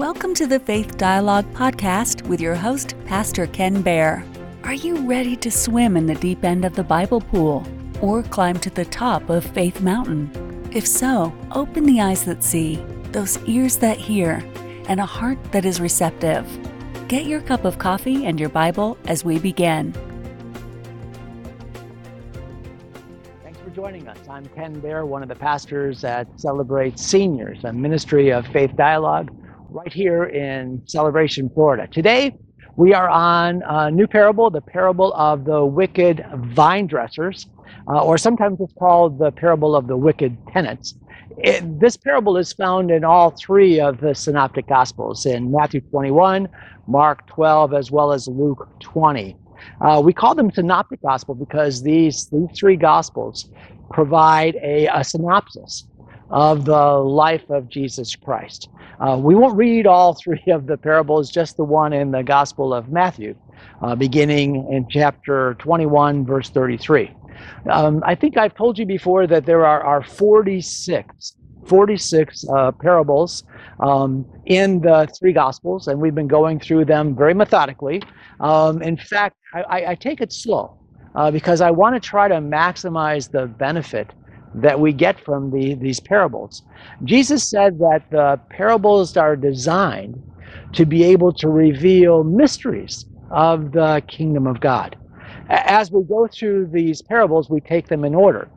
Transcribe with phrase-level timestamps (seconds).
[0.00, 4.24] Welcome to the Faith Dialogue podcast with your host, Pastor Ken Baer.
[4.64, 7.66] Are you ready to swim in the deep end of the Bible pool
[8.00, 10.70] or climb to the top of Faith Mountain?
[10.72, 12.76] If so, open the eyes that see,
[13.12, 14.42] those ears that hear,
[14.88, 16.46] and a heart that is receptive.
[17.06, 19.92] Get your cup of coffee and your Bible as we begin.
[23.42, 24.16] Thanks for joining us.
[24.30, 29.30] I'm Ken Baer, one of the pastors at Celebrate Seniors, a ministry of faith dialogue
[29.72, 31.86] right here in Celebration, Florida.
[31.86, 32.36] Today,
[32.76, 37.46] we are on a new parable, the parable of the wicked vine dressers,
[37.88, 40.94] uh, or sometimes it's called the parable of the wicked tenants.
[41.38, 46.48] It, this parable is found in all three of the synoptic gospels in Matthew 21,
[46.86, 49.36] Mark 12, as well as Luke 20.
[49.80, 53.50] Uh, we call them synoptic gospel because these, these three gospels
[53.90, 55.86] provide a, a synopsis
[56.30, 58.68] of the life of Jesus Christ.
[59.00, 62.74] Uh, we won't read all three of the parables, just the one in the Gospel
[62.74, 63.34] of Matthew,
[63.82, 67.10] uh, beginning in chapter 21, verse 33.
[67.70, 73.44] Um, I think I've told you before that there are, are 46, 46 uh, parables
[73.80, 78.02] um, in the three Gospels, and we've been going through them very methodically.
[78.40, 80.78] Um, in fact, I, I, take it slow
[81.14, 84.12] uh, because I want to try to maximize the benefit
[84.54, 86.62] that we get from the, these parables.
[87.04, 90.22] Jesus said that the parables are designed
[90.72, 94.96] to be able to reveal mysteries of the kingdom of God.
[95.48, 98.48] As we go through these parables, we take them in order,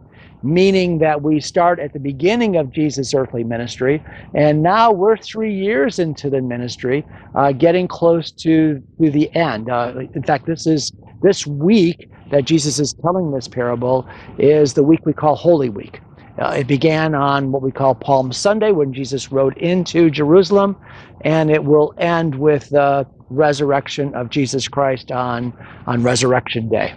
[0.43, 5.53] meaning that we start at the beginning of Jesus' earthly ministry, and now we're three
[5.53, 9.69] years into the ministry, uh, getting close to, to the end.
[9.69, 10.91] Uh, in fact, this is
[11.21, 14.07] this week that Jesus is telling this parable
[14.37, 16.01] is the week we call Holy Week.
[16.39, 20.75] Uh, it began on what we call Palm Sunday when Jesus rode into Jerusalem,
[21.21, 25.53] and it will end with the resurrection of Jesus Christ on,
[25.85, 26.95] on Resurrection Day.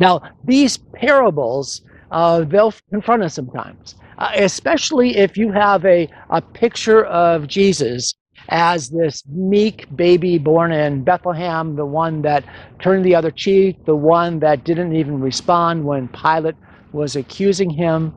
[0.00, 6.40] Now, these parables, uh, they'll confront us sometimes, uh, especially if you have a, a
[6.40, 8.14] picture of Jesus
[8.48, 12.44] as this meek baby born in Bethlehem, the one that
[12.80, 16.54] turned the other cheek, the one that didn't even respond when Pilate
[16.92, 18.14] was accusing him.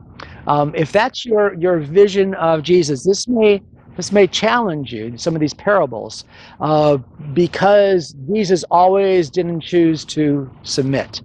[0.47, 3.61] Um, if that's your, your vision of Jesus, this may
[3.95, 6.23] this may challenge you, some of these parables,
[6.61, 6.95] uh,
[7.33, 11.21] because Jesus always didn't choose to submit.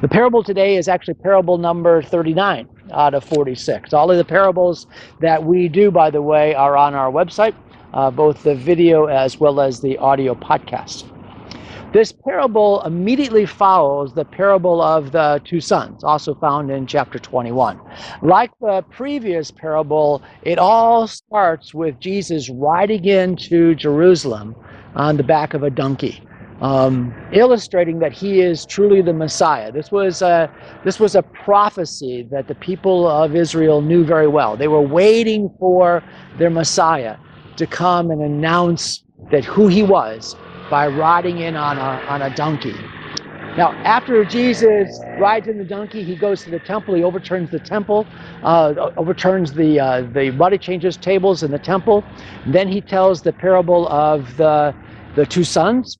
[0.00, 3.92] The parable today is actually parable number 39 out of 46.
[3.92, 4.86] All of the parables
[5.20, 7.54] that we do, by the way, are on our website,
[7.94, 11.10] uh, both the video as well as the audio podcast.
[11.90, 17.80] This parable immediately follows the parable of the two sons, also found in chapter 21.
[18.20, 24.54] Like the previous parable, it all starts with Jesus riding into Jerusalem
[24.96, 26.22] on the back of a donkey.
[26.60, 29.70] Um, illustrating that he is truly the Messiah.
[29.70, 30.52] This was a
[30.84, 34.56] this was a prophecy that the people of Israel knew very well.
[34.56, 36.02] They were waiting for
[36.36, 37.16] their Messiah
[37.58, 40.34] to come and announce that who he was
[40.70, 42.74] by riding in on a, on a donkey.
[43.56, 46.94] Now, after Jesus rides in the donkey, he goes to the temple.
[46.94, 48.06] He overturns the temple,
[48.44, 52.04] uh, overturns the uh, the money changers tables in the temple.
[52.44, 54.74] And then he tells the parable of the
[55.16, 55.98] the two sons,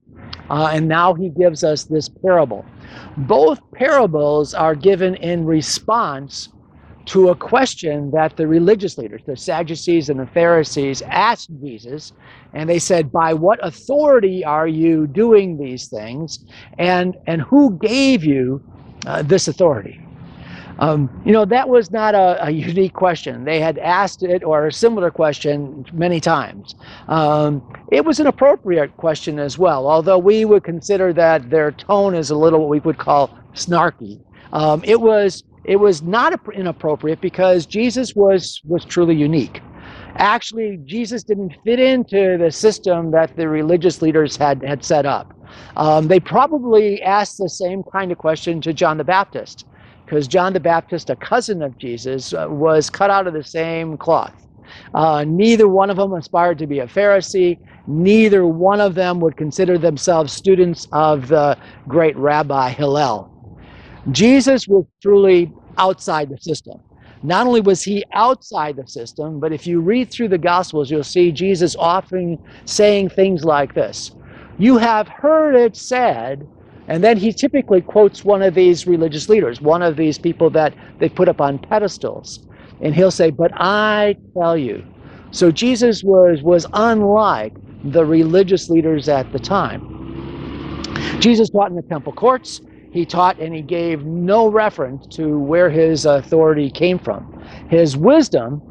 [0.51, 2.65] uh, and now he gives us this parable.
[3.17, 6.49] Both parables are given in response
[7.09, 12.13] to a question that the religious leaders, the Sadducees and the Pharisees, asked Jesus.
[12.53, 16.45] And they said, By what authority are you doing these things?
[16.79, 18.63] And, and who gave you
[19.07, 20.01] uh, this authority?
[20.81, 23.45] Um, you know, that was not a, a, unique question.
[23.45, 26.77] They had asked it or a similar question many times.
[27.09, 32.15] Um, it was an appropriate question as well, although we would consider that their tone
[32.15, 34.21] is a little what we would call snarky.
[34.53, 39.61] Um, it was it was not inappropriate because Jesus was was truly unique.
[40.17, 45.35] Actually, Jesus didn't fit into the system that the religious leaders had had set up.
[45.77, 49.67] Um, they probably asked the same kind of question to John the Baptist,
[50.05, 53.99] because John the Baptist, a cousin of Jesus, uh, was cut out of the same
[53.99, 54.47] cloth.
[54.95, 57.59] Uh, neither one of them aspired to be a Pharisee.
[57.87, 61.57] Neither one of them would consider themselves students of the
[61.87, 63.35] great Rabbi Hillel.
[64.11, 66.81] Jesus was truly outside the system.
[67.23, 71.05] Not only was he outside the system, but if you read through the Gospels, you'll
[71.05, 74.13] see Jesus often saying things like this
[74.59, 76.49] You have heard it said,
[76.89, 80.75] and then he typically quotes one of these religious leaders, one of these people that
[81.01, 82.41] they put up on pedestals.
[82.83, 84.85] And he'll say, But I tell you,
[85.33, 87.55] So Jesus was, was unlike
[87.85, 90.05] the religious leaders at the time.
[91.21, 92.63] Jesus taught in the temple courts.
[92.91, 97.43] He taught and he gave no reference to where his authority came from.
[97.69, 98.63] His wisdom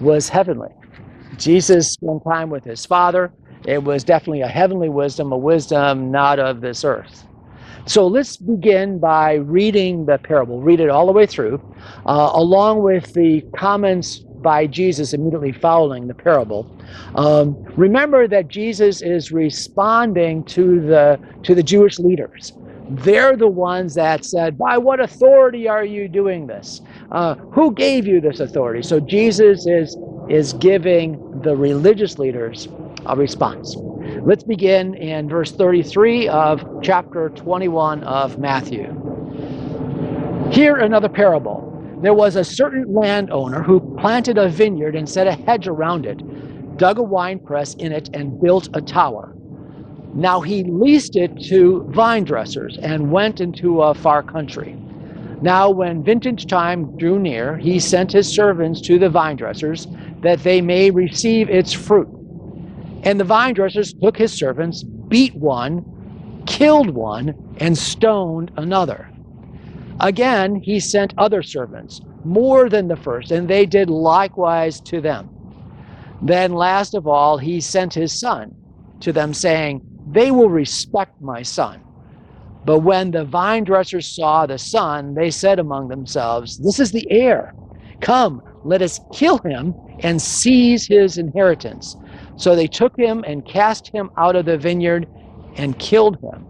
[0.00, 0.70] was heavenly.
[1.38, 3.32] Jesus spent time with his Father.
[3.66, 7.24] It was definitely a heavenly wisdom, a wisdom not of this earth.
[7.86, 11.60] So let's begin by reading the parable, read it all the way through,
[12.06, 16.70] uh, along with the comments by Jesus immediately following the parable.
[17.14, 22.52] Um, remember that Jesus is responding to the to the Jewish leaders.
[22.88, 26.80] They're the ones that said, "By what authority are you doing this?
[27.10, 29.96] Uh, who gave you this authority?" So Jesus is
[30.28, 32.68] is giving the religious leaders
[33.06, 33.76] a response.
[34.24, 38.94] Let's begin in verse 33 of chapter 21 of Matthew.
[40.50, 41.68] Here, another parable.
[42.02, 46.20] There was a certain landowner who planted a vineyard and set a hedge around it,
[46.76, 49.31] dug a winepress in it, and built a tower.
[50.14, 54.76] Now he leased it to vine dressers and went into a far country.
[55.40, 59.88] Now, when vintage time drew near, he sent his servants to the vine dressers
[60.20, 62.08] that they may receive its fruit.
[63.02, 65.84] And the vine dressers took his servants, beat one,
[66.46, 69.10] killed one, and stoned another.
[69.98, 75.28] Again, he sent other servants, more than the first, and they did likewise to them.
[76.20, 78.54] Then, last of all, he sent his son
[79.00, 81.80] to them, saying, They will respect my son.
[82.64, 87.10] But when the vine dressers saw the son, they said among themselves, This is the
[87.10, 87.54] heir.
[88.00, 91.96] Come, let us kill him and seize his inheritance.
[92.36, 95.08] So they took him and cast him out of the vineyard
[95.56, 96.46] and killed him.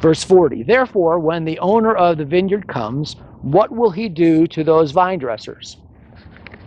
[0.00, 4.62] Verse 40 Therefore, when the owner of the vineyard comes, what will he do to
[4.62, 5.76] those vine dressers?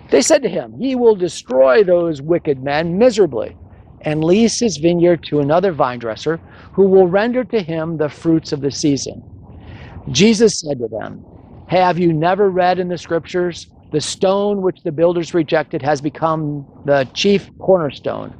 [0.10, 3.56] They said to him, He will destroy those wicked men miserably
[4.06, 6.40] and lease his vineyard to another vine dresser
[6.74, 9.24] who will render to him the fruits of the season.
[10.12, 11.26] Jesus said to them,
[11.68, 13.68] Have you never read in the scriptures?
[13.92, 18.34] The stone which the builders rejected has become the chief cornerstone.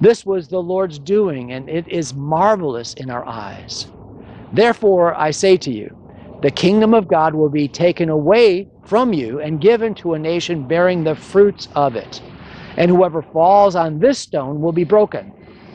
[0.00, 3.86] This was the Lord's doing, and it is marvelous in our eyes.
[4.52, 5.96] Therefore, I say to you,
[6.42, 10.66] the kingdom of God will be taken away from you and given to a nation
[10.66, 12.20] bearing the fruits of it.
[12.76, 15.32] And whoever falls on this stone will be broken,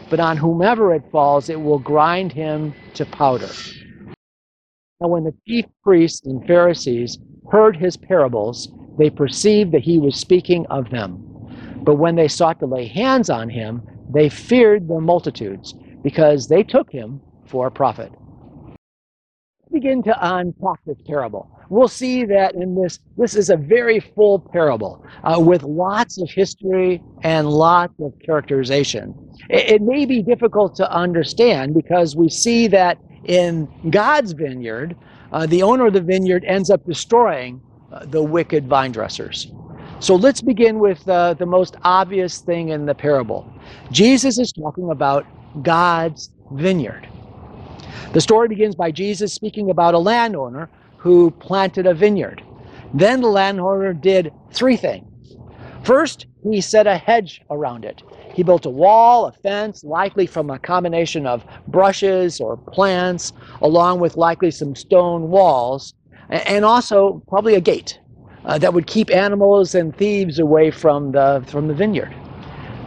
[0.10, 3.50] but on whomever it falls, it will grind him to powder.
[5.00, 7.18] Now, when the chief priests and Pharisees
[7.52, 11.26] heard his parables, they perceived that he was speaking of them.
[11.84, 13.82] But when they sought to lay hands on him,
[14.14, 18.12] they feared the multitudes, because they took him for a prophet.
[19.72, 21.50] Begin to unpack this parable.
[21.70, 26.30] We'll see that in this, this is a very full parable uh, with lots of
[26.30, 29.16] history and lots of characterization.
[29.50, 34.98] It, it may be difficult to understand because we see that in God's vineyard,
[35.32, 37.62] uh, the owner of the vineyard ends up destroying
[37.94, 39.52] uh, the wicked vine dressers.
[40.00, 43.54] So let's begin with uh, the most obvious thing in the parable.
[43.92, 45.26] Jesus is talking about
[45.64, 47.08] God's vineyard.
[48.14, 52.44] The story begins by Jesus speaking about a landowner who planted a vineyard.
[52.94, 55.08] Then the landowner did three things.
[55.84, 58.04] First, he set a hedge around it.
[58.34, 64.00] He built a wall, a fence, likely from a combination of brushes or plants, along
[64.00, 65.94] with likely some stone walls
[66.32, 68.00] and also probably a gate
[68.46, 72.14] uh, that would keep animals and thieves away from the from the vineyard.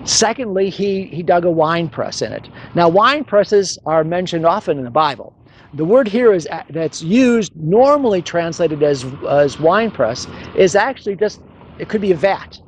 [0.05, 2.47] Secondly, he, he dug a wine press in it.
[2.75, 5.33] Now, wine presses are mentioned often in the Bible.
[5.75, 10.27] The word here is that's used normally translated as as wine press
[10.57, 11.41] is actually just
[11.79, 12.61] it could be a vat.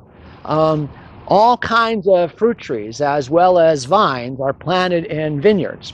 [0.43, 0.89] Um,
[1.27, 5.93] all kinds of fruit trees as well as vines are planted in vineyards.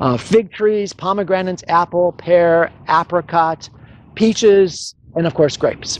[0.00, 3.68] Uh, fig trees, pomegranates, apple, pear, apricot,
[4.14, 5.98] peaches, and of course grapes.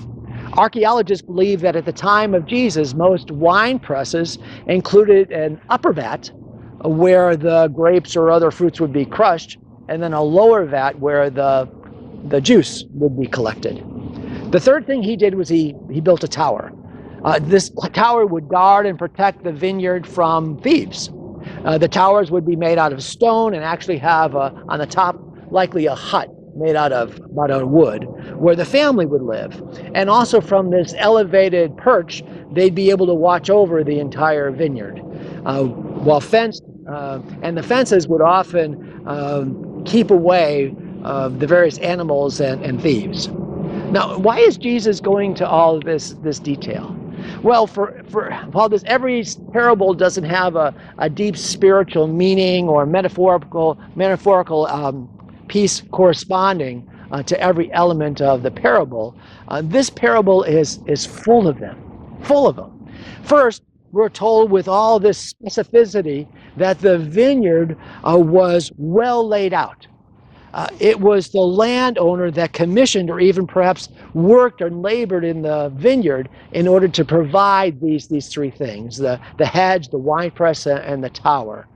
[0.57, 6.31] Archaeologists believe that at the time of Jesus, most wine presses included an upper vat
[6.85, 11.31] where the grapes or other fruits would be crushed, and then a lower vat where
[11.31, 11.69] the,
[12.29, 13.83] the juice would be collected.
[14.53, 16.73] The third thing he did was he, he built a tower.
[17.25, 21.11] Uh, this tower would guard and protect the vineyard from thieves.
[21.65, 24.87] Uh, the towers would be made out of stone and actually have a, on the
[24.87, 25.19] top
[25.51, 28.05] likely a hut made out of out of wood
[28.37, 29.61] where the family would live
[29.95, 32.23] and also from this elevated perch
[32.53, 35.01] they'd be able to watch over the entire vineyard
[35.47, 40.75] uh, while fenced uh, and the fences would often um, keep away
[41.05, 43.29] uh, the various animals and, and thieves.
[43.91, 46.97] Now why is jesus going to all this this detail?
[47.43, 52.87] Well, for, for while this every parable doesn't have a, a deep spiritual meaning or
[52.87, 55.09] metaphorical metaphorical um,
[55.49, 59.17] piece corresponding uh, to every element of the parable,
[59.49, 61.79] uh, this parable is is full of them,
[62.23, 62.89] full of them.
[63.23, 63.63] First,
[63.93, 66.27] we're told with all this specificity
[66.57, 69.87] that the vineyard uh, was well laid out.
[70.55, 75.69] Uh, it was the landowner that commissioned or even perhaps worked or labored in the
[75.75, 81.03] vineyard in order to provide these, these three things the, the hedge, the winepress, and
[81.03, 81.67] the tower.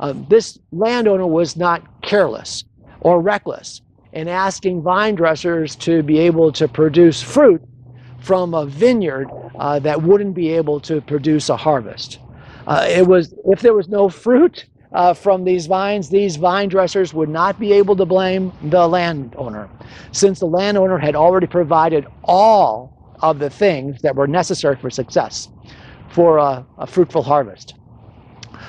[0.00, 2.64] Um, this landowner was not careless
[3.00, 3.80] or reckless
[4.12, 7.62] in asking vine dressers to be able to produce fruit
[8.18, 9.28] from a vineyard
[9.58, 12.18] uh, that wouldn't be able to produce a harvest.
[12.66, 17.12] Uh, it was if there was no fruit, uh, from these vines, these vine dressers
[17.14, 19.68] would not be able to blame the landowner,
[20.12, 25.48] since the landowner had already provided all of the things that were necessary for success,
[26.08, 27.74] for a, a fruitful harvest.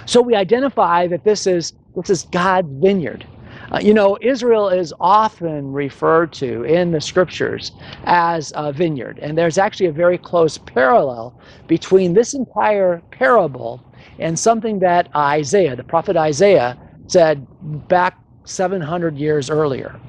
[0.05, 3.25] So we identify that this is this is God's vineyard.
[3.71, 7.71] Uh, you know, Israel is often referred to in the scriptures
[8.05, 13.83] as a vineyard, and there's actually a very close parallel between this entire parable
[14.19, 17.45] and something that Isaiah, the prophet Isaiah, said
[17.87, 19.99] back 700 years earlier.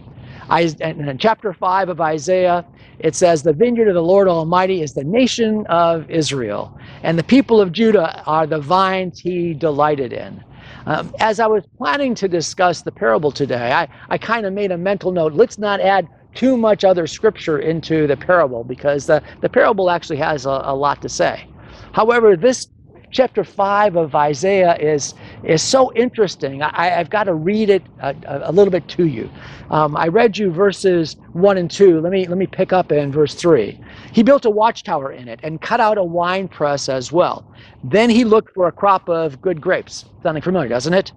[0.48, 2.64] I, in chapter 5 of Isaiah,
[2.98, 7.22] it says, The vineyard of the Lord Almighty is the nation of Israel, and the
[7.24, 10.42] people of Judah are the vines he delighted in.
[10.86, 14.72] Um, as I was planning to discuss the parable today, I, I kind of made
[14.72, 19.22] a mental note let's not add too much other scripture into the parable because the,
[19.40, 21.46] the parable actually has a, a lot to say.
[21.92, 22.68] However, this
[23.10, 26.62] chapter 5 of Isaiah is, is so interesting.
[26.62, 29.30] I, have got to read it a, a, little bit to you.
[29.70, 32.00] Um, I read you verses 1 and 2.
[32.00, 33.80] Let me, let me pick up in verse 3.
[34.12, 37.44] He built a watchtower in it and cut out a wine press as well.
[37.84, 40.04] Then he looked for a crop of good grapes.
[40.22, 41.12] Sounding familiar, doesn't it?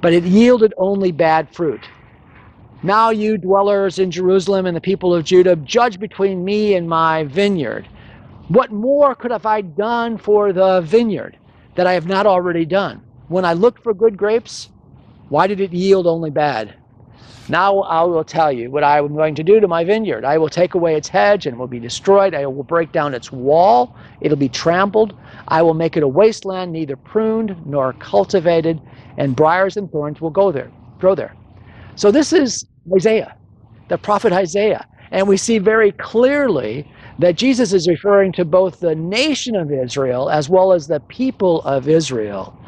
[0.00, 1.88] But it yielded only bad fruit.
[2.84, 7.24] Now, you dwellers in Jerusalem and the people of Judah, judge between me and my
[7.24, 7.88] vineyard.
[8.48, 11.38] What more could have I done for the vineyard
[11.74, 13.02] that I have not already done?
[13.28, 14.70] When I looked for good grapes,
[15.28, 16.74] why did it yield only bad?
[17.50, 20.24] Now I will tell you what I am going to do to my vineyard.
[20.24, 22.34] I will take away its hedge and it will be destroyed.
[22.34, 23.94] I will break down its wall.
[24.22, 25.14] It'll be trampled.
[25.48, 28.80] I will make it a wasteland, neither pruned nor cultivated,
[29.18, 31.34] and briars and thorns will go there, grow there.
[31.96, 33.36] So this is Isaiah,
[33.88, 34.86] the prophet Isaiah.
[35.10, 40.30] And we see very clearly that Jesus is referring to both the nation of Israel
[40.30, 42.58] as well as the people of Israel.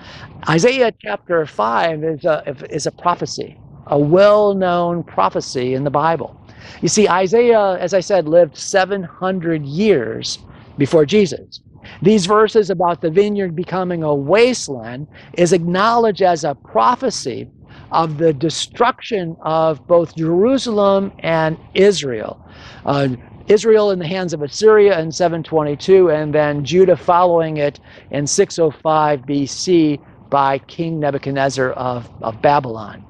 [0.48, 6.40] Isaiah chapter 5 is a, is a prophecy, a well known prophecy in the Bible.
[6.82, 10.38] You see, Isaiah, as I said, lived 700 years
[10.78, 11.60] before Jesus.
[12.02, 17.50] These verses about the vineyard becoming a wasteland is acknowledged as a prophecy
[17.92, 22.40] of the destruction of both Jerusalem and Israel.
[22.84, 23.08] Uh,
[23.50, 27.80] Israel in the hands of Assyria in 722, and then Judah following it
[28.12, 33.04] in 605 BC by King Nebuchadnezzar of, of Babylon.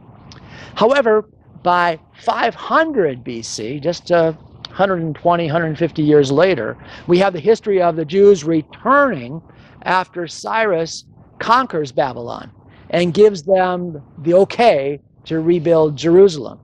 [0.74, 1.28] However,
[1.62, 4.32] by 500 BC, just uh,
[4.68, 9.42] 120, 150 years later, we have the history of the Jews returning
[9.82, 11.04] after Cyrus
[11.38, 12.50] conquers Babylon
[12.88, 16.60] and gives them the okay to rebuild Jerusalem.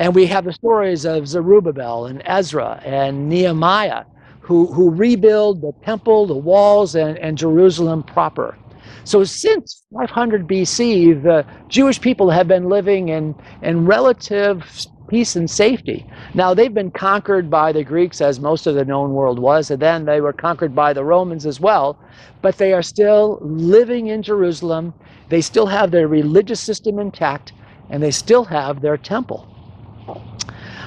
[0.00, 4.04] And we have the stories of Zerubbabel and Ezra and Nehemiah
[4.40, 8.56] who, who rebuild the temple, the walls, and, and Jerusalem proper.
[9.04, 14.64] So since 500 BC, the Jewish people have been living in, in relative
[15.06, 16.06] peace and safety.
[16.32, 19.82] Now, they've been conquered by the Greeks, as most of the known world was, and
[19.82, 21.98] then they were conquered by the Romans as well,
[22.40, 24.94] but they are still living in Jerusalem.
[25.28, 27.52] They still have their religious system intact,
[27.90, 29.46] and they still have their temple.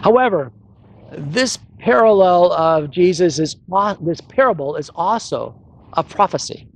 [0.01, 0.51] However,
[1.11, 3.55] this parallel of Jesus is
[4.01, 5.55] this parable is also
[5.93, 6.67] a prophecy.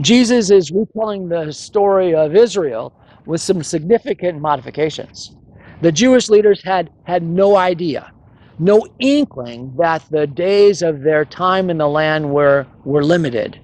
[0.00, 2.92] Jesus is retelling the story of Israel
[3.26, 5.36] with some significant modifications.
[5.82, 8.12] The Jewish leaders had had no idea,
[8.58, 13.60] no inkling that the days of their time in the land were were limited.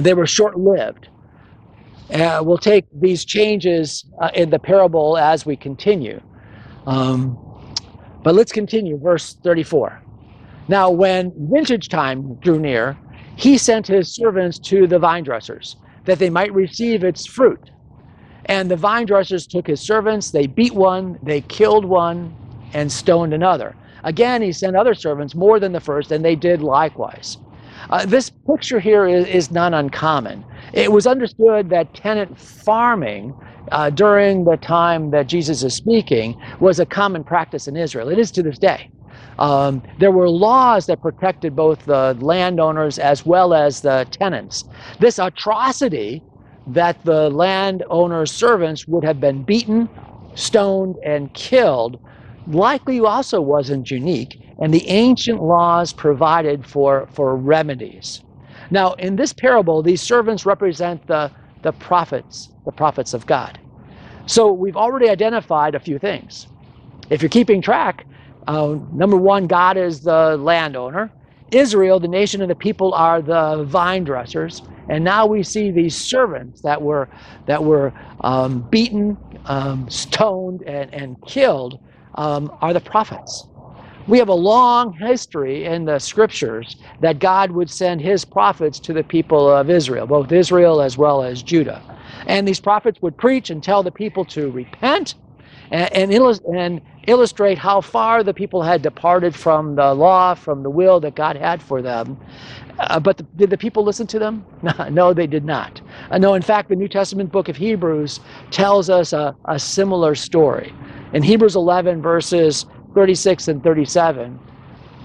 [0.00, 1.08] They were short-lived.
[2.12, 6.20] Uh, we'll take these changes uh, in the parable as we continue.
[6.86, 7.38] Um,
[8.22, 10.02] but let's continue, verse 34.
[10.68, 12.96] Now, when vintage time drew near,
[13.36, 17.70] he sent his servants to the vine dressers that they might receive its fruit.
[18.46, 22.34] And the vine dressers took his servants, they beat one, they killed one,
[22.72, 23.76] and stoned another.
[24.04, 27.38] Again, he sent other servants more than the first, and they did likewise.
[27.92, 30.42] Uh, this picture here is, is not uncommon.
[30.72, 33.34] It was understood that tenant farming
[33.70, 38.08] uh, during the time that Jesus is speaking was a common practice in Israel.
[38.08, 38.90] It is to this day.
[39.38, 44.64] Um, there were laws that protected both the landowners as well as the tenants.
[44.98, 46.22] This atrocity
[46.68, 49.90] that the landowner's servants would have been beaten,
[50.34, 52.00] stoned, and killed
[52.46, 58.22] likely also wasn't unique, and the ancient laws provided for, for remedies.
[58.70, 63.58] Now, in this parable, these servants represent the, the prophets, the prophets of God.
[64.26, 66.46] So we've already identified a few things.
[67.10, 68.06] If you're keeping track,
[68.46, 71.10] uh, number one, God is the landowner.
[71.50, 74.62] Israel, the nation and the people, are the vine dressers.
[74.88, 77.08] And now we see these servants that were
[77.46, 79.16] that were um, beaten,
[79.46, 81.80] um, stoned, and, and killed
[82.14, 83.48] um, are the prophets.
[84.08, 88.92] We have a long history in the scriptures that God would send his prophets to
[88.92, 91.82] the people of Israel, both Israel as well as Judah.
[92.26, 95.16] And these prophets would preach and tell the people to repent
[95.70, 100.70] and, and, and illustrate how far the people had departed from the law, from the
[100.70, 102.18] will that God had for them.
[102.80, 104.46] Uh, but the, did the people listen to them?
[104.90, 105.80] no, they did not.
[106.10, 110.14] Uh, no, in fact, the New Testament book of Hebrews tells us a, a similar
[110.14, 110.76] story.
[111.12, 114.38] In Hebrews 11, verses 36 and 37,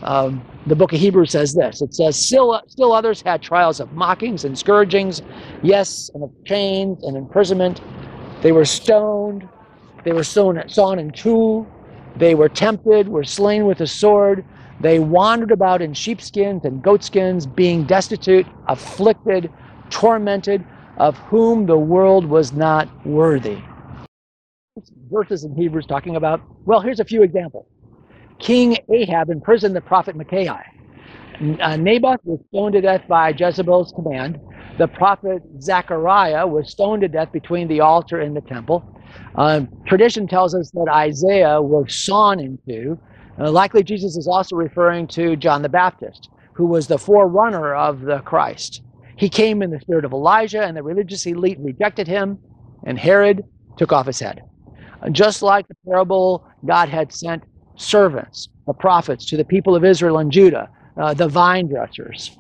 [0.04, 3.92] um, the book of Hebrews says this it says, still, still others had trials of
[3.94, 5.22] mockings and scourgings,
[5.64, 7.82] yes, and of chains and imprisonment.
[8.42, 9.48] They were stoned,
[10.04, 11.66] they were sawn, sawn in two,
[12.18, 14.46] they were tempted, were slain with a sword.
[14.80, 19.52] They wandered about in sheepskins and goatskins, being destitute, afflicted,
[19.90, 20.64] tormented,
[20.98, 23.60] of whom the world was not worthy.
[25.12, 27.66] Verses in Hebrews talking about, well, here's a few examples.
[28.40, 30.64] King Ahab imprisoned the prophet Micaiah.
[31.62, 34.40] Uh, Naboth was stoned to death by Jezebel's command.
[34.78, 38.84] The prophet Zechariah was stoned to death between the altar and the temple.
[39.36, 42.98] Um, tradition tells us that Isaiah was sawn into.
[43.40, 48.02] Uh, likely, Jesus is also referring to John the Baptist, who was the forerunner of
[48.02, 48.82] the Christ.
[49.16, 52.40] He came in the spirit of Elijah, and the religious elite rejected him,
[52.84, 53.44] and Herod
[53.78, 54.42] took off his head.
[55.12, 57.44] Just like the parable, God had sent
[57.78, 62.38] servants, the prophets, to the people of Israel and Judah, uh, the vine dressers.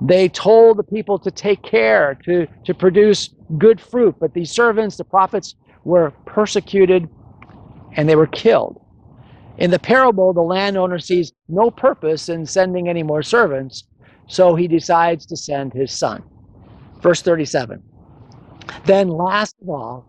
[0.00, 4.16] They told the people to take care, to, to produce good fruit.
[4.18, 7.08] But these servants, the prophets, were persecuted
[7.96, 8.80] and they were killed.
[9.58, 13.84] In the parable, the landowner sees no purpose in sending any more servants,
[14.26, 16.22] so he decides to send his son.
[17.00, 17.82] Verse 37.
[18.86, 20.06] Then, last of all,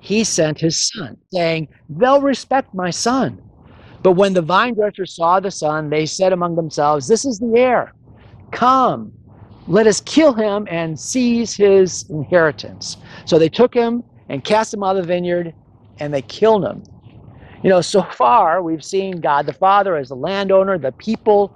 [0.00, 3.42] he sent his son, saying, They'll respect my son.
[4.02, 7.52] But when the vine dressers saw the son, they said among themselves, This is the
[7.56, 7.92] heir.
[8.50, 9.12] Come,
[9.68, 12.96] let us kill him and seize his inheritance.
[13.24, 15.54] So they took him and cast him out of the vineyard,
[15.98, 16.82] and they killed him.
[17.62, 21.54] You know, so far we've seen God the Father as the landowner, the people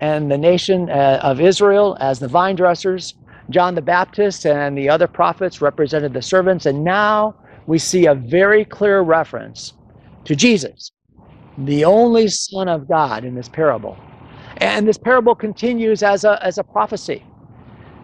[0.00, 3.14] and the nation uh, of Israel as the vine dressers.
[3.50, 7.34] John the Baptist and the other prophets represented the servants, and now
[7.66, 9.74] we see a very clear reference
[10.24, 10.90] to Jesus,
[11.58, 13.98] the only Son of God in this parable.
[14.58, 17.24] And this parable continues as a, as a prophecy.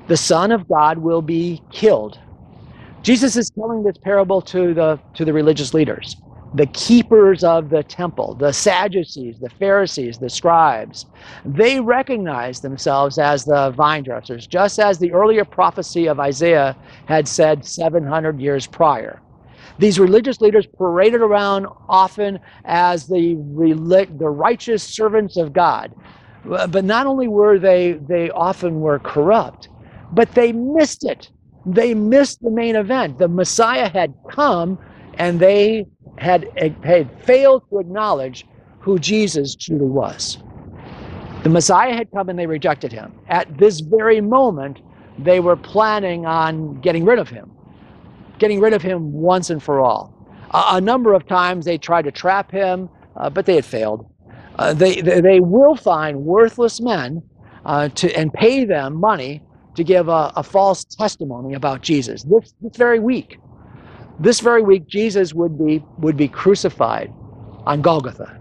[0.08, 2.18] The Son of God will be killed
[3.02, 6.16] Jesus is telling this parable to the to the religious leaders,
[6.54, 11.06] the keepers of the temple, the Sadducees, the Pharisees, the scribes.
[11.44, 17.28] They recognize themselves as the vine dressers, just as the earlier prophecy of Isaiah had
[17.28, 19.20] said 700 years prior.
[19.78, 23.34] These religious leaders paraded around often as the,
[24.18, 25.94] the righteous servants of God.
[26.44, 29.68] But not only were they, they often were corrupt,
[30.12, 31.30] but they missed it
[31.74, 33.18] they missed the main event.
[33.18, 34.78] The Messiah had come
[35.14, 35.86] and they
[36.16, 36.48] had,
[36.82, 38.46] had failed to acknowledge
[38.80, 40.38] who Jesus truly was.
[41.42, 43.12] The Messiah had come and they rejected him.
[43.28, 44.78] At this very moment,
[45.18, 47.50] they were planning on getting rid of him,
[48.38, 50.14] getting rid of him once and for all.
[50.50, 54.10] Uh, a number of times they tried to trap him, uh, but they had failed.
[54.58, 57.22] Uh, they, they, they, will find worthless men
[57.64, 59.42] uh, to, and pay them money
[59.76, 62.24] to give a, a false testimony about Jesus.
[62.24, 63.38] This, this very week,
[64.18, 67.12] this very week, Jesus would be would be crucified
[67.66, 68.38] on Golgotha.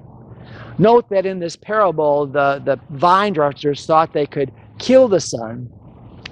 [0.80, 5.70] Note that in this parable, the, the vine dressers thought they could kill the son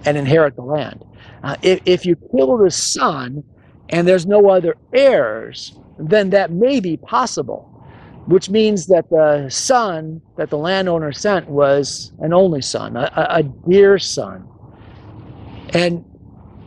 [0.05, 1.03] and inherit the land.
[1.43, 3.43] Uh, if, if you kill the son
[3.89, 7.71] and there's no other heirs, then that may be possible.
[8.27, 13.43] which means that the son that the landowner sent was an only son, a, a
[13.43, 14.47] dear son.
[15.73, 16.03] And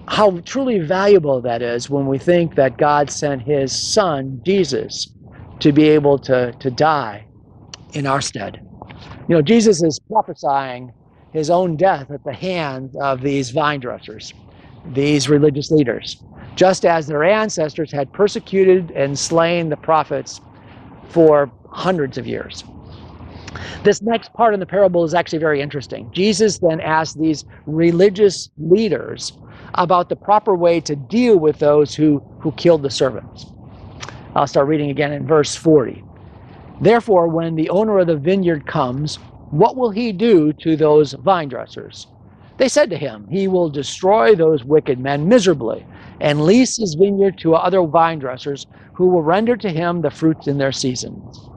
[0.07, 5.09] how truly valuable that is when we think that God sent his son, Jesus,
[5.61, 7.27] to be able to, to die
[7.93, 8.61] in our stead.
[9.29, 10.93] You know, Jesus is prophesying
[11.33, 14.33] his own death at the hands of these vine dressers,
[14.87, 16.23] these religious leaders,
[16.59, 20.40] just as their ancestors had persecuted and slain the prophets
[21.09, 22.64] for hundreds of years.
[23.85, 26.11] This next part in the parable is actually very interesting.
[26.11, 29.35] Jesus then asked these religious leaders
[29.75, 33.47] about the proper way to deal with those who, who killed the servants.
[34.35, 36.03] I'll start reading again in verse 40.
[36.81, 39.14] Therefore, when the owner of the vineyard comes,
[39.51, 42.09] what will he do to those vine dressers?
[42.57, 45.87] They said to him, He will destroy those wicked men miserably
[46.21, 50.47] and lease his vineyard to other vine dressers who will render to him the fruits
[50.47, 51.49] in their seasons.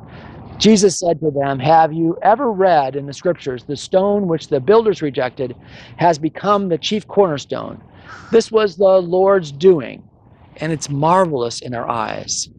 [0.57, 4.59] Jesus said to them, Have you ever read in the scriptures, the stone which the
[4.59, 5.55] builders rejected
[5.97, 7.81] has become the chief cornerstone?
[8.31, 10.07] This was the Lord's doing,
[10.57, 12.49] and it's marvelous in our eyes.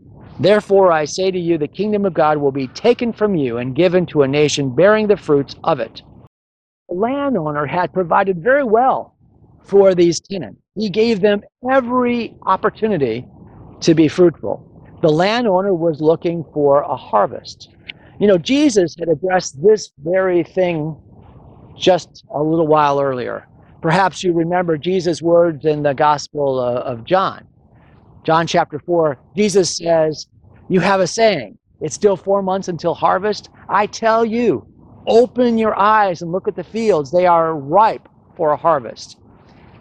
[0.41, 3.77] Therefore, I say to you, the kingdom of God will be taken from you and
[3.77, 6.03] given to a nation bearing the fruits of it.
[6.89, 9.15] The landowner had provided very well
[9.63, 10.62] for these tenants.
[10.75, 13.27] He gave them every opportunity
[13.81, 14.69] to be fruitful.
[15.03, 17.71] The landowner was looking for a harvest.
[18.19, 20.97] You know, Jesus had addressed this very thing
[21.77, 23.49] just a little while earlier.
[23.81, 27.47] Perhaps you remember Jesus' words in the Gospel of John.
[28.25, 30.29] John chapter 4, Jesus says,
[30.69, 33.51] You have a saying, it's still four months until harvest.
[33.69, 34.65] I tell you,
[35.09, 37.11] open your eyes and look at the fields.
[37.11, 39.19] They are ripe for a harvest.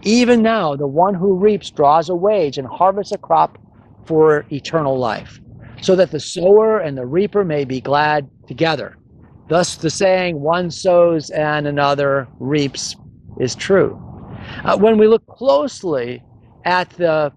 [0.03, 3.57] Even now, the one who reaps draws a wage and harvests a crop
[4.05, 5.39] for eternal life
[5.81, 8.97] so that the sower and the reaper may be glad together.
[9.47, 12.95] Thus, the saying, one sows and another reaps,
[13.39, 13.99] is true.
[14.63, 16.23] Uh, when we look closely
[16.65, 17.31] at the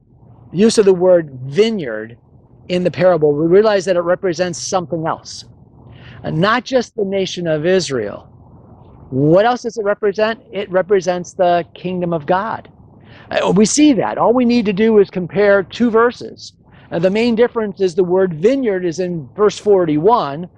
[0.52, 2.16] use of the word vineyard
[2.68, 5.44] in the parable, we realize that it represents something else.
[6.22, 8.30] Uh, not just the nation of Israel.
[9.10, 10.42] What else does it represent?
[10.52, 12.70] It represents the kingdom of God.
[13.30, 14.18] Uh, we see that.
[14.18, 16.54] All we need to do is compare two verses
[16.90, 20.48] uh, the main difference is the word vineyard is in verse 41,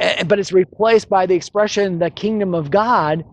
[0.00, 3.24] uh, but it's replaced by the expression the kingdom of God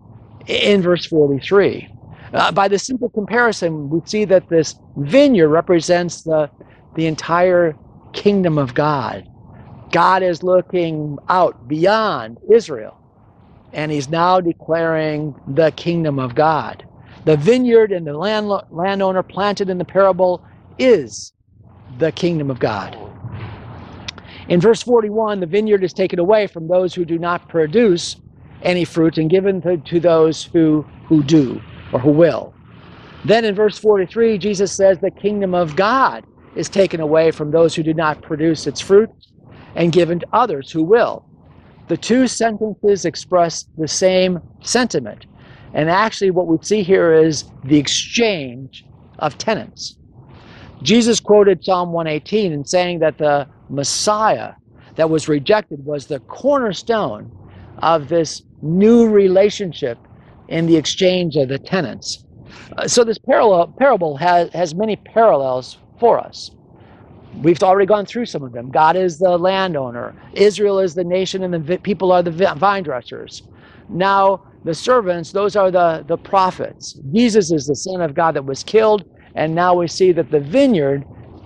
[0.48, 1.88] in verse 43.
[2.34, 6.50] Uh, by the simple comparison, we see that this vineyard represents the,
[6.96, 7.76] the entire
[8.12, 9.28] kingdom of God.
[9.92, 12.97] God is looking out beyond Israel,
[13.72, 16.84] and he's now declaring the kingdom of God.
[17.24, 20.42] The vineyard and the land, landowner planted in the parable
[20.78, 21.32] is
[21.98, 22.96] the kingdom of God.
[24.48, 28.16] In verse 41, the vineyard is taken away from those who do not produce
[28.62, 31.60] any fruit and given to, to those who, who do
[31.92, 32.54] or who will.
[33.24, 36.24] Then in verse 43, Jesus says the kingdom of God
[36.56, 39.10] is taken away from those who do not produce its fruit
[39.74, 41.24] and given to others who will.
[41.88, 45.26] The two sentences express the same sentiment.
[45.74, 48.84] And actually, what we see here is the exchange
[49.18, 49.96] of tenants.
[50.82, 54.52] Jesus quoted Psalm 118 in saying that the Messiah
[54.94, 57.30] that was rejected was the cornerstone
[57.78, 59.98] of this new relationship
[60.48, 62.24] in the exchange of the tenants.
[62.76, 66.50] Uh, so this parallel, parable has, has many parallels for us.
[67.34, 68.70] We've already gone through some of them.
[68.70, 70.14] God is the landowner.
[70.34, 73.42] Israel is the nation, and the people are the vine dressers.
[73.88, 76.98] Now, the servants, those are the, the prophets.
[77.12, 80.40] Jesus is the Son of God that was killed and now we see that the
[80.40, 81.04] vineyard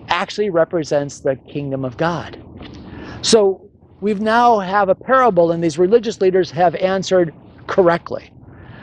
[0.09, 2.43] actually represents the kingdom of God.
[3.23, 7.35] So we've now have a parable and these religious leaders have answered
[7.67, 8.31] correctly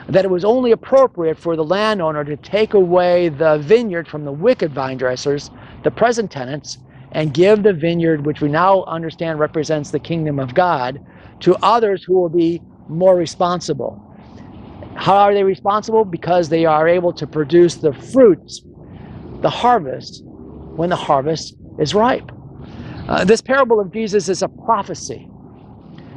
[0.08, 4.32] that it was only appropriate for the landowner to take away the vineyard from the
[4.32, 5.50] wicked vine dressers,
[5.84, 6.78] the present tenants,
[7.12, 11.04] and give the vineyard, which we now understand represents the kingdom of God,
[11.40, 14.06] to others who will be more responsible.
[14.96, 16.04] How are they responsible?
[16.04, 18.62] Because they are able to produce the fruits
[19.40, 22.30] the harvest when the harvest is ripe.
[23.08, 25.28] Uh, this parable of Jesus is a prophecy.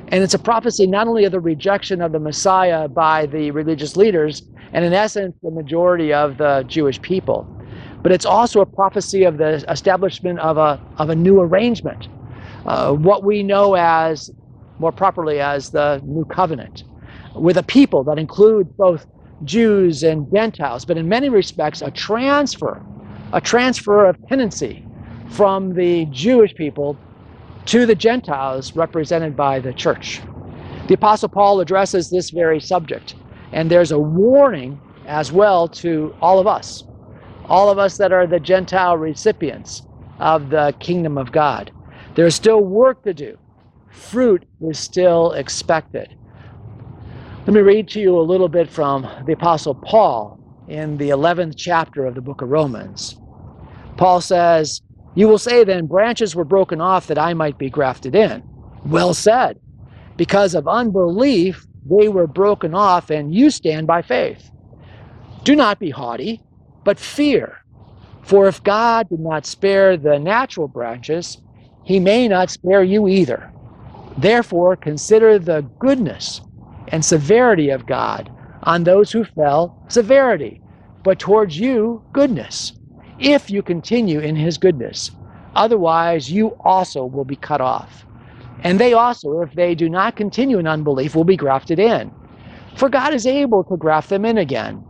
[0.10, 3.96] And it's a prophecy not only of the rejection of the Messiah by the religious
[3.96, 7.48] leaders, and in essence, the majority of the Jewish people,
[8.04, 12.08] but it's also a prophecy of the establishment of a, of a new arrangement,
[12.66, 14.30] uh, what we know as,
[14.80, 16.84] more properly, as the New Covenant,
[17.36, 19.08] with a people that includes both
[19.44, 22.82] Jews and Gentiles, but in many respects, a transfer
[23.34, 24.86] a transfer of tenancy
[25.32, 26.96] from the Jewish people
[27.66, 30.22] to the Gentiles represented by the church.
[30.88, 33.16] The Apostle Paul addresses this very subject,
[33.52, 36.84] and there's a warning as well to all of us,
[37.50, 39.86] all of us that are the Gentile recipients
[40.20, 41.72] of the kingdom of God.
[42.16, 43.38] There's still work to do,
[43.90, 46.16] fruit is still expected.
[47.46, 51.56] Let me read to you a little bit from the Apostle Paul in the 11th
[51.58, 53.20] chapter of the book of Romans.
[53.98, 54.82] Paul says,
[55.14, 58.44] You will say then, branches were broken off that I might be grafted in.
[58.86, 59.60] Well said.
[60.16, 64.50] Because of unbelief, they were broken off, and you stand by faith.
[65.44, 66.42] Do not be haughty,
[66.84, 67.58] but fear.
[68.24, 71.42] For if God did not spare the natural branches,
[71.84, 73.52] he may not spare you either.
[74.18, 76.42] Therefore, consider the goodness
[76.90, 78.32] and severity of God
[78.64, 80.62] on those who fell, severity,
[81.04, 82.74] but towards you, goodness,
[83.20, 85.12] if you continue in his goodness.
[85.56, 88.06] Otherwise, you also will be cut off.
[88.64, 92.12] And they also, if they do not continue in unbelief, will be grafted in.
[92.78, 94.84] For God is able to graft them in again.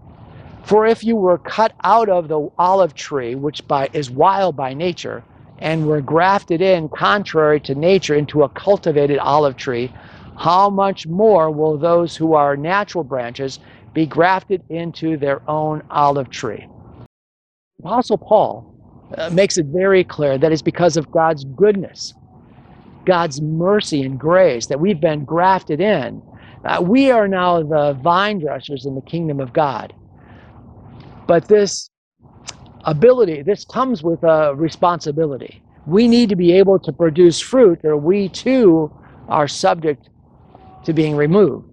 [0.64, 4.74] For if you were cut out of the olive tree, which by, is wild by
[4.74, 5.24] nature,
[5.60, 9.92] and were grafted in contrary to nature into a cultivated olive tree,
[10.38, 13.60] how much more will those who are natural branches
[13.94, 16.68] be grafted into their own olive tree?
[17.80, 18.74] Apostle Paul
[19.18, 22.14] uh, makes it very clear that it's because of God's goodness,
[23.06, 26.22] God's mercy and grace that we've been grafted in.
[26.64, 29.94] Uh, we are now the vine dressers in the kingdom of God.
[31.28, 31.90] But this
[32.86, 35.62] ability, this comes with a responsibility.
[35.86, 38.92] We need to be able to produce fruit, or we too
[39.28, 40.10] are subject
[40.86, 41.70] to being removed.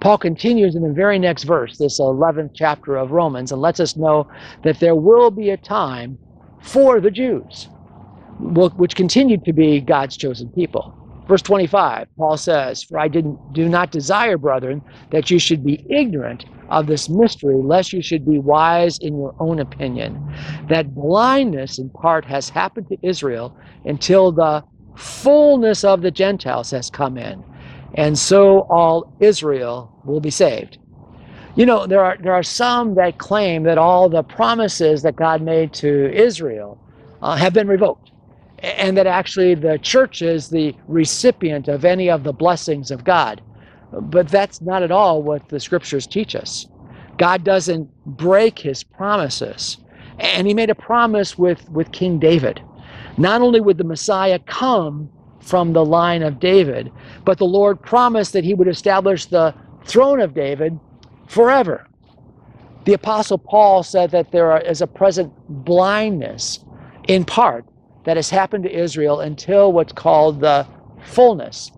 [0.00, 3.96] Paul continues in the very next verse, this 11th chapter of Romans, and lets us
[3.96, 4.28] know
[4.62, 6.18] that there will be a time
[6.60, 7.68] for the Jews,
[8.38, 10.94] which continued to be God's chosen people.
[11.26, 15.86] Verse 25, Paul says, For I didn't, do not desire, brethren, that you should be
[15.88, 20.20] ignorant of this mystery, lest you should be wise in your own opinion.
[20.68, 24.64] That blindness in part has happened to Israel until the
[24.96, 27.44] fullness of the Gentiles has come in
[27.94, 30.78] and so all Israel will be saved.
[31.56, 35.40] You know, there are, there are some that claim that all the promises that God
[35.40, 36.80] made to Israel
[37.22, 38.10] uh, have been revoked,
[38.58, 43.40] and that actually the church is the recipient of any of the blessings of God.
[44.00, 46.66] But that's not at all what the scriptures teach us.
[47.18, 49.78] God doesn't break his promises.
[50.18, 52.60] And he made a promise with, with King David.
[53.16, 55.10] Not only would the Messiah come
[55.44, 56.90] from the line of David.
[57.24, 59.54] But the Lord promised that he would establish the
[59.84, 60.78] throne of David
[61.26, 61.86] forever.
[62.86, 66.64] The Apostle Paul said that there is a present blindness,
[67.08, 67.64] in part,
[68.04, 70.66] that has happened to Israel until what's called the
[71.04, 71.70] fullness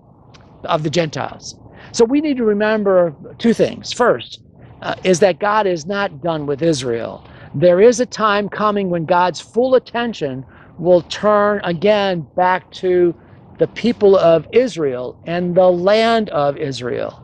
[0.65, 1.57] of the Gentiles.
[1.97, 3.91] So we need to remember two things.
[3.91, 4.43] First,
[4.83, 7.27] uh, is that God is not done with Israel.
[7.55, 10.45] There is a time coming when God's full attention
[10.79, 13.15] will turn again back to
[13.59, 17.23] the people of Israel and the land of Israel.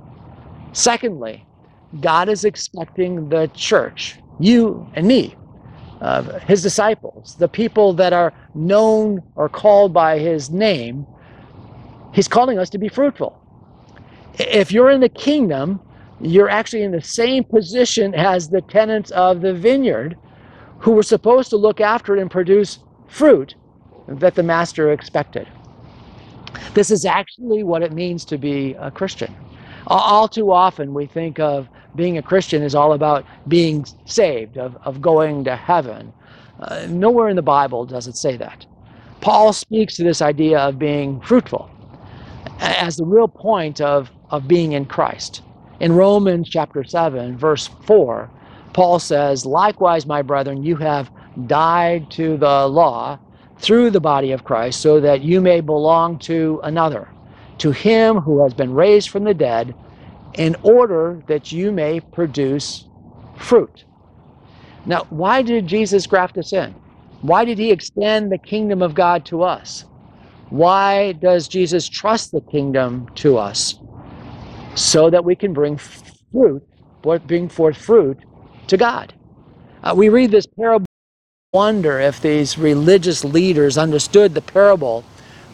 [0.72, 1.44] Secondly,
[2.00, 5.34] God is expecting the church, you and me,
[6.00, 11.06] uh, his disciples, the people that are known or called by his name,
[12.14, 13.41] he's calling us to be fruitful.
[14.38, 15.80] If you're in the kingdom,
[16.20, 20.16] you're actually in the same position as the tenants of the vineyard
[20.78, 23.54] who were supposed to look after it and produce fruit
[24.08, 25.48] that the master expected.
[26.74, 29.34] This is actually what it means to be a Christian.
[29.86, 34.76] All too often, we think of being a Christian is all about being saved, of,
[34.84, 36.12] of going to heaven.
[36.58, 38.64] Uh, nowhere in the Bible does it say that.
[39.20, 41.70] Paul speaks to this idea of being fruitful
[42.62, 45.42] as the real point of, of being in Christ.
[45.80, 48.30] In Romans chapter 7, verse 4,
[48.72, 51.10] Paul says, Likewise, my brethren, you have
[51.46, 53.18] died to the law
[53.58, 57.08] through the body of Christ so that you may belong to another,
[57.58, 59.74] to him who has been raised from the dead,
[60.34, 62.86] in order that you may produce
[63.36, 63.84] fruit.
[64.86, 66.74] Now, why did Jesus graft us in?
[67.22, 69.84] Why did he extend the kingdom of God to us?
[70.52, 73.78] Why does Jesus trust the kingdom to us?
[74.74, 76.62] So that we can bring fruit,
[77.26, 78.18] bring forth fruit
[78.66, 79.14] to God.
[79.82, 80.84] Uh, we read this parable
[81.54, 85.04] wonder if these religious leaders understood the parable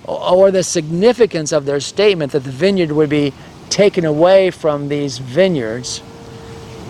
[0.04, 3.32] or the significance of their statement that the vineyard would be
[3.70, 6.02] taken away from these vineyards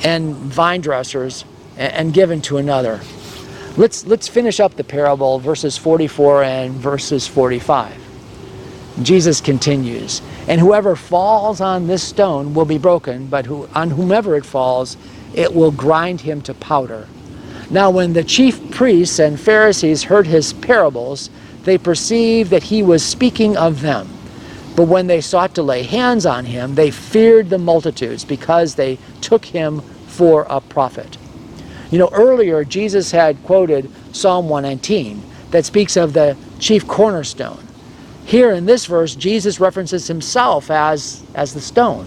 [0.02, 1.44] and vine dressers
[1.76, 3.00] and given to another.
[3.78, 7.96] Let's, let's finish up the parable, verses 44 and verses 45.
[9.04, 14.34] Jesus continues, and whoever falls on this stone will be broken, but who, on whomever
[14.34, 14.96] it falls,
[15.32, 17.06] it will grind him to powder.
[17.70, 21.30] Now, when the chief priests and Pharisees heard his parables,
[21.62, 24.08] they perceived that he was speaking of them.
[24.74, 28.98] But when they sought to lay hands on him, they feared the multitudes because they
[29.20, 31.16] took him for a prophet.
[31.90, 37.66] You know, earlier Jesus had quoted Psalm 119 that speaks of the chief cornerstone.
[38.26, 42.06] Here in this verse, Jesus references himself as, as the stone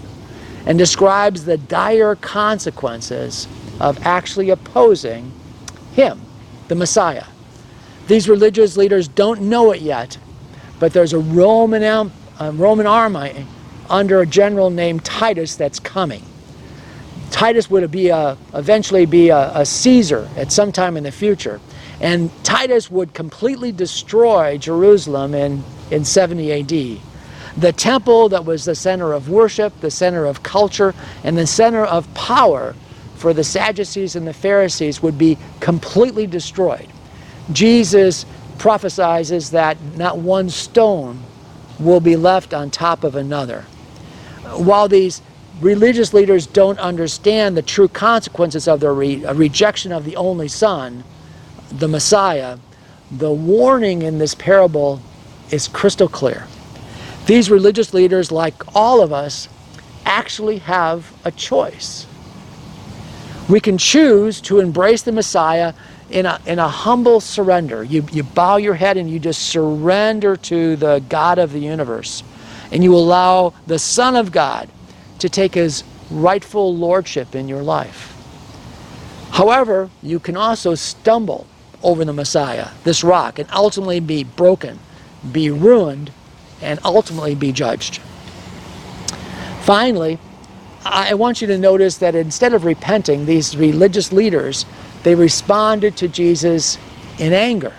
[0.66, 3.48] and describes the dire consequences
[3.80, 5.32] of actually opposing
[5.94, 6.20] him,
[6.68, 7.24] the Messiah.
[8.06, 10.16] These religious leaders don't know it yet,
[10.78, 13.46] but there's a Roman, Roman army
[13.90, 16.22] under a general named Titus that's coming.
[17.32, 21.60] Titus would be a, eventually be a, a Caesar at some time in the future.
[22.00, 27.00] And Titus would completely destroy Jerusalem in, in 70 AD.
[27.56, 31.84] The temple that was the center of worship, the center of culture, and the center
[31.84, 32.74] of power
[33.16, 36.88] for the Sadducees and the Pharisees would be completely destroyed.
[37.52, 38.26] Jesus
[38.58, 41.20] prophesies that not one stone
[41.78, 43.62] will be left on top of another.
[44.56, 45.22] While these
[45.62, 51.04] religious leaders don't understand the true consequences of their re rejection of the only Son,
[51.70, 52.58] the Messiah,
[53.10, 55.00] the warning in this parable
[55.50, 56.46] is crystal clear.
[57.26, 59.48] These religious leaders, like all of us,
[60.04, 62.06] actually have a choice.
[63.48, 65.74] We can choose to embrace the Messiah
[66.10, 67.84] in a, in a humble surrender.
[67.84, 72.22] You, you bow your head and you just surrender to the God of the universe.
[72.70, 74.68] And you allow the Son of God
[75.22, 78.12] to take his rightful lordship in your life.
[79.30, 81.46] However, you can also stumble
[81.80, 84.80] over the Messiah, this rock, and ultimately be broken,
[85.30, 86.10] be ruined,
[86.60, 88.00] and ultimately be judged.
[89.62, 90.18] Finally,
[90.84, 94.66] I want you to notice that instead of repenting, these religious leaders,
[95.04, 96.78] they responded to Jesus
[97.18, 97.72] in anger.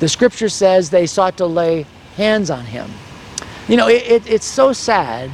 [0.00, 2.90] The scripture says they sought to lay hands on him.
[3.68, 5.30] You know, it, it, it's so sad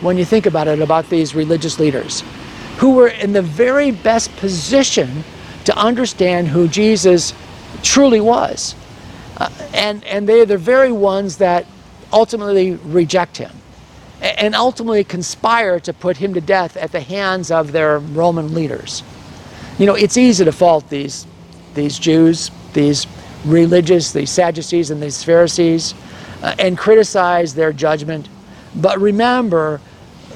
[0.00, 2.22] when you think about it about these religious leaders
[2.78, 5.24] who were in the very best position
[5.64, 7.32] to understand who Jesus
[7.82, 8.74] truly was.
[9.36, 11.66] Uh, and, and they're the very ones that
[12.12, 13.50] ultimately reject him
[14.20, 19.02] and ultimately conspire to put him to death at the hands of their Roman leaders.
[19.78, 21.26] You know, it's easy to fault these,
[21.74, 23.06] these Jews, these
[23.44, 25.94] religious, these Sadducees and these Pharisees,
[26.42, 28.28] uh, and criticize their judgment.
[28.74, 29.80] But remember,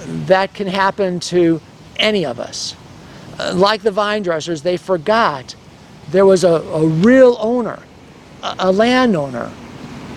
[0.07, 1.61] that can happen to
[1.97, 2.77] any of us.
[3.39, 5.55] Uh, like the vine dressers, they forgot
[6.11, 7.81] there was a, a real owner,
[8.43, 9.51] a, a landowner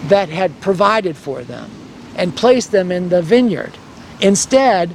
[0.08, 1.70] that had provided for them
[2.16, 3.78] and placed them in the vineyard.
[4.22, 4.92] Instead,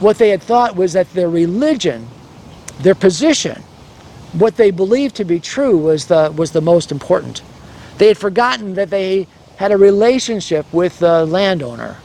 [0.00, 2.08] what they had thought was that their religion,
[2.80, 3.62] their position,
[4.32, 7.42] what they believed to be true was the, was the most important.
[7.98, 9.26] They had forgotten that they
[9.56, 11.96] had a relationship with the landowner.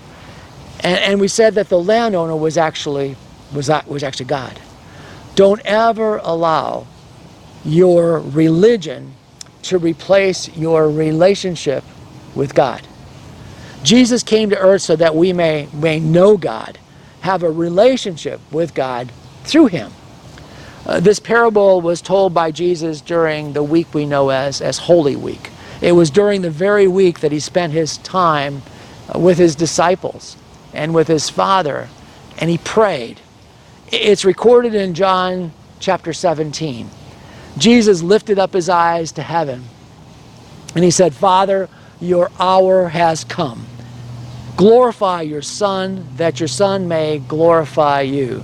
[0.84, 3.16] And, and we said that the landowner was actually,
[3.54, 4.60] was, was actually God.
[5.36, 6.86] Don't ever allow
[7.66, 9.14] your religion
[9.64, 11.84] to replace your relationship
[12.36, 12.86] with God.
[13.82, 16.78] Jesus came to earth so that we may, may know God,
[17.22, 19.12] have a relationship with God
[19.44, 19.92] through him.
[20.86, 25.16] Uh, this parable was told by Jesus during the week we know as, as Holy
[25.16, 25.50] Week.
[25.82, 28.62] It was during the very week that he spent his time
[29.14, 30.36] uh, with his disciples
[30.74, 31.90] and with his Father,
[32.38, 33.20] and he prayed.
[33.92, 36.90] It's recorded in John chapter 17.
[37.58, 39.64] Jesus lifted up his eyes to heaven
[40.76, 43.66] and he said, Father, your hour has come.
[44.58, 48.44] Glorify your Son, that your Son may glorify you.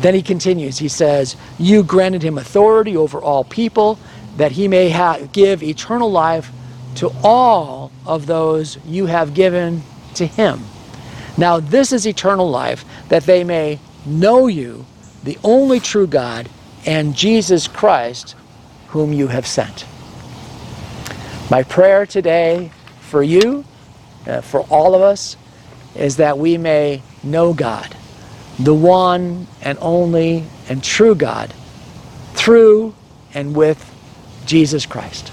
[0.00, 3.98] Then he continues, he says, You granted him authority over all people,
[4.36, 4.90] that he may
[5.32, 6.50] give eternal life
[6.96, 9.82] to all of those you have given
[10.14, 10.60] to him.
[11.36, 14.86] Now, this is eternal life, that they may know you,
[15.24, 16.48] the only true God,
[16.86, 18.36] and Jesus Christ,
[18.88, 19.84] whom you have sent.
[21.50, 23.64] My prayer today for you,
[24.26, 25.36] uh, for all of us,
[25.94, 27.94] is that we may know God,
[28.58, 31.52] the one and only and true God,
[32.34, 32.94] through
[33.32, 33.90] and with
[34.46, 35.32] Jesus Christ.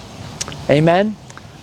[0.69, 1.15] Amen.